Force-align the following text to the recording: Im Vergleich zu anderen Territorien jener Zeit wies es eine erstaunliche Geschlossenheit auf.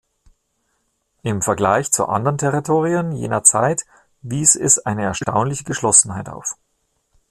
Im 1.21 1.43
Vergleich 1.43 1.91
zu 1.91 2.07
anderen 2.07 2.39
Territorien 2.39 3.11
jener 3.11 3.43
Zeit 3.43 3.83
wies 4.23 4.55
es 4.55 4.79
eine 4.79 5.03
erstaunliche 5.03 5.63
Geschlossenheit 5.63 6.27
auf. 6.27 6.57